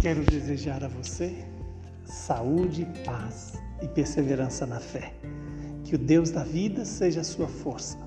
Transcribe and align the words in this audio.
Quero 0.00 0.24
desejar 0.24 0.82
a 0.82 0.88
você 0.88 1.44
saúde, 2.06 2.88
paz 3.04 3.52
e 3.82 3.86
perseverança 3.86 4.64
na 4.64 4.80
fé. 4.80 5.12
Que 5.84 5.94
o 5.94 5.98
Deus 5.98 6.30
da 6.30 6.42
vida 6.42 6.86
seja 6.86 7.20
a 7.20 7.24
sua 7.24 7.46
força. 7.46 7.98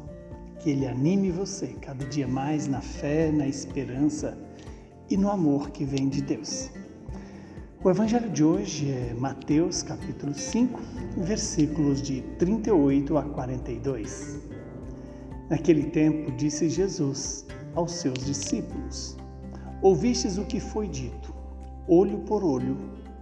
Que 0.59 0.71
Ele 0.71 0.87
anime 0.87 1.29
você 1.29 1.67
cada 1.67 2.03
dia 2.05 2.27
mais 2.27 2.67
na 2.67 2.81
fé, 2.81 3.31
na 3.31 3.47
esperança 3.47 4.35
e 5.07 5.15
no 5.15 5.29
amor 5.29 5.69
que 5.69 5.85
vem 5.85 6.09
de 6.09 6.23
Deus. 6.23 6.71
O 7.83 7.91
evangelho 7.91 8.31
de 8.31 8.43
hoje 8.43 8.89
é 8.89 9.13
Mateus 9.13 9.83
capítulo 9.83 10.33
5, 10.33 10.81
versículos 11.17 12.01
de 12.01 12.23
38 12.39 13.15
a 13.19 13.21
42. 13.21 14.39
Naquele 15.47 15.83
tempo 15.91 16.31
disse 16.31 16.69
Jesus 16.69 17.45
aos 17.75 17.91
seus 17.91 18.25
discípulos: 18.25 19.15
Ouvistes 19.83 20.39
o 20.39 20.45
que 20.45 20.59
foi 20.59 20.87
dito, 20.87 21.32
olho 21.87 22.19
por 22.19 22.43
olho 22.43 22.77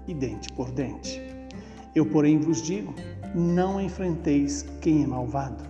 e 0.08 0.14
dente 0.14 0.52
por 0.54 0.72
dente. 0.72 1.22
Eu, 1.96 2.06
porém, 2.06 2.40
vos 2.40 2.62
digo: 2.62 2.94
não 3.36 3.80
enfrenteis 3.80 4.64
quem 4.82 5.04
é 5.04 5.08
malvado. 5.08 5.64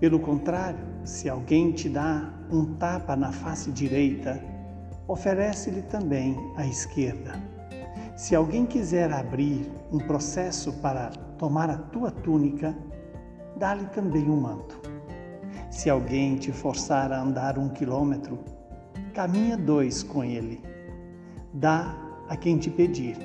Pelo 0.00 0.20
contrário, 0.20 0.78
se 1.04 1.28
alguém 1.28 1.72
te 1.72 1.88
dá 1.88 2.32
um 2.50 2.74
tapa 2.74 3.16
na 3.16 3.32
face 3.32 3.70
direita, 3.72 4.42
oferece-lhe 5.06 5.82
também 5.82 6.36
a 6.56 6.66
esquerda. 6.66 7.32
Se 8.16 8.34
alguém 8.34 8.66
quiser 8.66 9.12
abrir 9.12 9.70
um 9.92 9.98
processo 9.98 10.72
para 10.74 11.10
tomar 11.38 11.70
a 11.70 11.78
tua 11.78 12.10
túnica, 12.10 12.76
dá-lhe 13.56 13.86
também 13.86 14.28
um 14.28 14.40
manto. 14.40 14.80
Se 15.70 15.88
alguém 15.88 16.36
te 16.36 16.52
forçar 16.52 17.12
a 17.12 17.20
andar 17.20 17.58
um 17.58 17.68
quilômetro, 17.68 18.38
caminha 19.14 19.56
dois 19.56 20.02
com 20.02 20.24
ele. 20.24 20.62
Dá 21.52 22.07
a 22.28 22.36
quem 22.36 22.58
te 22.58 22.70
pedir, 22.70 23.16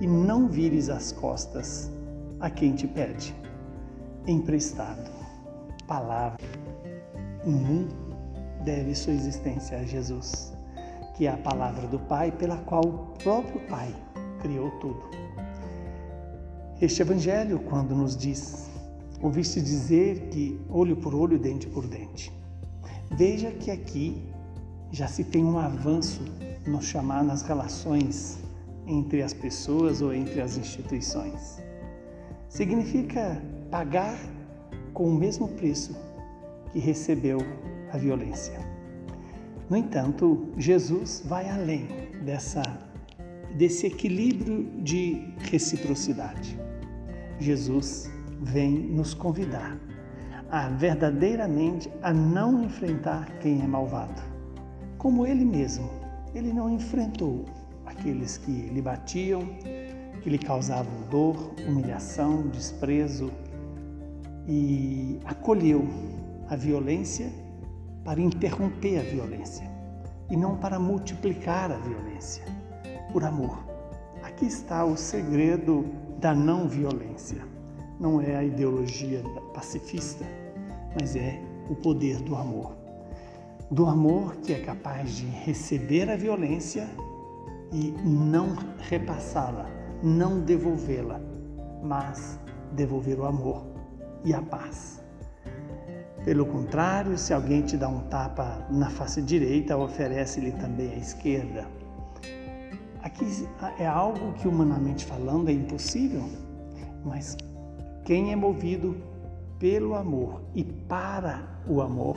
e 0.00 0.06
não 0.06 0.48
vires 0.48 0.88
as 0.88 1.12
costas 1.12 1.90
a 2.40 2.48
quem 2.48 2.74
te 2.74 2.86
pede. 2.86 3.34
Emprestado. 4.26 5.10
Palavra. 5.86 6.38
Um 7.44 7.88
deve 8.64 8.94
sua 8.94 9.12
existência 9.12 9.78
a 9.78 9.82
Jesus, 9.82 10.52
que 11.16 11.26
é 11.26 11.32
a 11.32 11.36
palavra 11.36 11.86
do 11.88 11.98
Pai 11.98 12.30
pela 12.30 12.56
qual 12.58 12.84
o 12.84 12.98
próprio 13.22 13.60
Pai 13.68 13.94
criou 14.40 14.70
tudo. 14.72 15.02
Este 16.80 17.02
Evangelho, 17.02 17.58
quando 17.60 17.94
nos 17.94 18.16
diz, 18.16 18.70
ouviste 19.20 19.60
dizer 19.60 20.28
que 20.28 20.60
olho 20.68 20.96
por 20.96 21.14
olho, 21.14 21.38
dente 21.38 21.66
por 21.66 21.86
dente. 21.86 22.32
Veja 23.16 23.50
que 23.50 23.70
aqui 23.70 24.22
já 24.92 25.08
se 25.08 25.24
tem 25.24 25.44
um 25.44 25.58
avanço 25.58 26.20
no 26.66 26.82
chamar 26.82 27.22
nas 27.22 27.42
relações 27.42 28.38
entre 28.86 29.22
as 29.22 29.32
pessoas 29.32 30.00
ou 30.00 30.12
entre 30.12 30.40
as 30.40 30.56
instituições. 30.56 31.62
Significa 32.48 33.42
pagar 33.70 34.18
com 34.92 35.08
o 35.08 35.14
mesmo 35.14 35.48
preço 35.48 35.96
que 36.72 36.78
recebeu 36.78 37.38
a 37.92 37.98
violência. 37.98 38.58
No 39.68 39.76
entanto, 39.76 40.48
Jesus 40.56 41.22
vai 41.24 41.48
além 41.48 41.86
dessa 42.24 42.62
desse 43.56 43.86
equilíbrio 43.86 44.70
de 44.82 45.32
reciprocidade. 45.50 46.58
Jesus 47.38 48.10
vem 48.42 48.70
nos 48.70 49.14
convidar 49.14 49.78
a 50.50 50.68
verdadeiramente 50.68 51.90
a 52.02 52.12
não 52.12 52.62
enfrentar 52.62 53.38
quem 53.40 53.62
é 53.62 53.66
malvado 53.66 54.38
como 54.98 55.24
ele 55.26 55.44
mesmo. 55.44 55.88
Ele 56.34 56.52
não 56.52 56.70
enfrentou 56.70 57.44
aqueles 57.86 58.36
que 58.36 58.50
lhe 58.50 58.82
batiam, 58.82 59.42
que 60.22 60.28
lhe 60.28 60.38
causavam 60.38 60.92
dor, 61.10 61.54
humilhação, 61.66 62.48
desprezo 62.48 63.30
e 64.46 65.18
acolheu 65.24 65.86
a 66.48 66.56
violência 66.56 67.30
para 68.04 68.20
interromper 68.20 68.98
a 68.98 69.02
violência 69.02 69.68
e 70.30 70.36
não 70.36 70.56
para 70.56 70.78
multiplicar 70.78 71.72
a 71.72 71.76
violência, 71.78 72.44
por 73.12 73.24
amor. 73.24 73.58
Aqui 74.22 74.46
está 74.46 74.84
o 74.84 74.96
segredo 74.96 75.86
da 76.20 76.34
não 76.34 76.68
violência. 76.68 77.42
Não 77.98 78.20
é 78.20 78.36
a 78.36 78.44
ideologia 78.44 79.22
pacifista, 79.54 80.24
mas 80.98 81.16
é 81.16 81.40
o 81.68 81.74
poder 81.74 82.20
do 82.20 82.36
amor 82.36 82.77
do 83.70 83.86
amor 83.86 84.36
que 84.36 84.52
é 84.52 84.60
capaz 84.60 85.16
de 85.16 85.26
receber 85.26 86.10
a 86.10 86.16
violência 86.16 86.88
e 87.72 87.90
não 88.02 88.56
repassá-la, 88.78 89.66
não 90.02 90.40
devolvê-la, 90.40 91.20
mas 91.82 92.40
devolver 92.72 93.18
o 93.20 93.26
amor 93.26 93.66
e 94.24 94.32
a 94.32 94.40
paz. 94.40 95.02
Pelo 96.24 96.46
contrário, 96.46 97.16
se 97.16 97.32
alguém 97.32 97.62
te 97.62 97.76
dá 97.76 97.88
um 97.88 98.00
tapa 98.08 98.66
na 98.70 98.90
face 98.90 99.22
direita, 99.22 99.76
oferece-lhe 99.76 100.52
também 100.52 100.92
a 100.92 100.96
esquerda. 100.96 101.66
Aqui 103.02 103.48
é 103.78 103.86
algo 103.86 104.32
que, 104.34 104.48
humanamente 104.48 105.04
falando, 105.04 105.48
é 105.48 105.52
impossível, 105.52 106.24
mas 107.04 107.36
quem 108.04 108.32
é 108.32 108.36
movido 108.36 108.96
pelo 109.58 109.94
amor 109.94 110.42
e 110.54 110.64
para 110.64 111.42
o 111.66 111.80
amor 111.80 112.16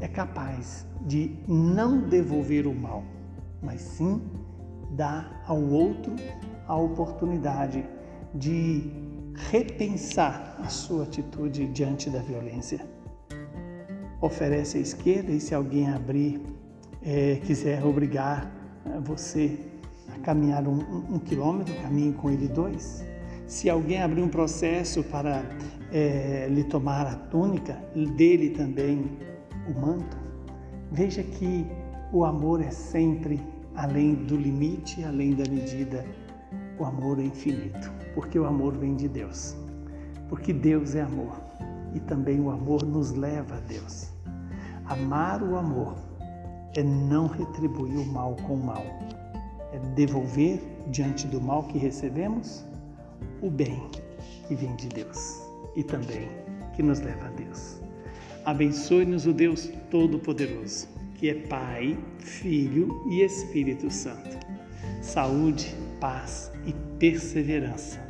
é 0.00 0.08
capaz 0.08 0.86
de 1.02 1.36
não 1.46 2.00
devolver 2.00 2.66
o 2.66 2.74
mal, 2.74 3.04
mas 3.62 3.80
sim 3.80 4.22
dar 4.90 5.42
ao 5.46 5.60
outro 5.60 6.14
a 6.66 6.76
oportunidade 6.76 7.84
de 8.34 8.90
repensar 9.50 10.56
a 10.58 10.68
sua 10.68 11.04
atitude 11.04 11.66
diante 11.66 12.10
da 12.10 12.20
violência. 12.20 12.80
Oferece 14.20 14.78
a 14.78 14.80
esquerda 14.80 15.30
e 15.30 15.40
se 15.40 15.54
alguém 15.54 15.88
abrir, 15.90 16.40
é, 17.02 17.36
quiser 17.44 17.84
obrigar 17.84 18.50
é, 18.84 18.98
você 19.00 19.58
a 20.14 20.18
caminhar 20.20 20.66
um, 20.66 20.78
um, 20.78 21.14
um, 21.14 21.18
quilômetro, 21.18 21.74
caminhe 21.82 22.12
com 22.14 22.30
ele 22.30 22.48
dois. 22.48 23.04
Se 23.46 23.70
alguém 23.70 24.02
abrir 24.02 24.22
um 24.22 24.28
processo 24.28 25.02
para 25.04 25.42
é, 25.92 26.48
lhe 26.50 26.64
tomar 26.64 27.06
a 27.06 27.14
túnica, 27.14 27.74
dele 28.16 28.50
também 28.50 29.18
o 29.68 29.80
manto, 29.80 30.16
veja 30.92 31.22
que 31.22 31.66
o 32.12 32.24
amor 32.24 32.60
é 32.60 32.70
sempre 32.70 33.40
além 33.74 34.14
do 34.14 34.36
limite, 34.36 35.04
além 35.04 35.34
da 35.34 35.48
medida. 35.50 36.04
O 36.78 36.84
amor 36.84 37.18
é 37.18 37.22
infinito, 37.22 37.90
porque 38.14 38.38
o 38.38 38.46
amor 38.46 38.76
vem 38.76 38.94
de 38.96 39.08
Deus. 39.08 39.56
Porque 40.28 40.52
Deus 40.52 40.94
é 40.94 41.02
amor 41.02 41.40
e 41.94 42.00
também 42.00 42.40
o 42.40 42.50
amor 42.50 42.82
nos 42.82 43.12
leva 43.12 43.56
a 43.56 43.60
Deus. 43.60 44.10
Amar 44.86 45.42
o 45.42 45.56
amor 45.56 45.96
é 46.74 46.82
não 46.82 47.26
retribuir 47.26 47.98
o 47.98 48.06
mal 48.06 48.36
com 48.46 48.54
o 48.54 48.64
mal, 48.64 48.84
é 49.72 49.78
devolver 49.94 50.60
diante 50.90 51.26
do 51.26 51.40
mal 51.40 51.64
que 51.64 51.78
recebemos 51.78 52.64
o 53.42 53.50
bem 53.50 53.82
que 54.46 54.54
vem 54.54 54.74
de 54.76 54.88
Deus 54.88 55.40
e 55.74 55.82
também 55.82 56.28
que 56.74 56.82
nos 56.82 57.00
leva 57.00 57.26
a 57.26 57.30
Deus. 57.30 57.85
Abençoe-nos 58.46 59.26
o 59.26 59.32
Deus 59.32 59.68
Todo-Poderoso, 59.90 60.86
que 61.16 61.28
é 61.28 61.34
Pai, 61.34 61.98
Filho 62.20 63.02
e 63.10 63.20
Espírito 63.20 63.90
Santo. 63.90 64.38
Saúde, 65.02 65.74
paz 66.00 66.52
e 66.64 66.72
perseverança 66.96 68.05